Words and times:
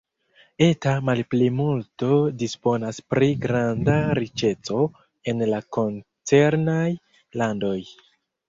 Eta 0.67 0.93
malplimulto 1.09 2.09
disponas 2.43 3.01
pri 3.15 3.27
granda 3.45 3.99
riĉeco 4.21 4.81
en 5.33 5.47
la 5.53 5.61
koncernaj 5.79 6.89
landoj. 7.45 7.79